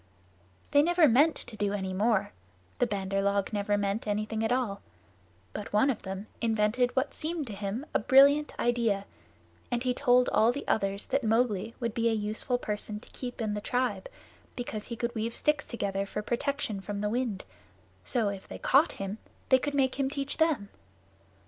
They 0.71 0.81
never 0.81 1.07
meant 1.07 1.35
to 1.35 1.55
do 1.55 1.73
any 1.73 1.93
more 1.93 2.31
the 2.79 2.87
Bandar 2.87 3.21
log 3.21 3.53
never 3.53 3.77
mean 3.77 3.99
anything 4.07 4.43
at 4.43 4.51
all; 4.51 4.81
but 5.53 5.71
one 5.71 5.91
of 5.91 6.01
them 6.01 6.25
invented 6.41 6.95
what 6.95 7.13
seemed 7.13 7.45
to 7.45 7.53
him 7.53 7.85
a 7.93 7.99
brilliant 7.99 8.57
idea, 8.59 9.05
and 9.69 9.83
he 9.83 9.93
told 9.93 10.27
all 10.29 10.51
the 10.51 10.67
others 10.67 11.05
that 11.05 11.23
Mowgli 11.23 11.75
would 11.79 11.93
be 11.93 12.09
a 12.09 12.13
useful 12.13 12.57
person 12.57 12.99
to 12.99 13.11
keep 13.11 13.41
in 13.43 13.53
the 13.53 13.61
tribe, 13.61 14.09
because 14.55 14.87
he 14.87 14.95
could 14.95 15.13
weave 15.13 15.35
sticks 15.35 15.65
together 15.67 16.07
for 16.07 16.23
protection 16.23 16.81
from 16.81 17.01
the 17.01 17.07
wind; 17.09 17.43
so, 18.03 18.29
if 18.29 18.47
they 18.47 18.57
caught 18.57 18.93
him, 18.93 19.19
they 19.49 19.59
could 19.59 19.75
make 19.75 19.99
him 19.99 20.09
teach 20.09 20.37
them. 20.37 20.69